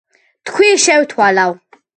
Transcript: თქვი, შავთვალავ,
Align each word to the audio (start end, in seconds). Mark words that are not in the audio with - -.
თქვი, 0.51 0.71
შავთვალავ, 0.85 1.57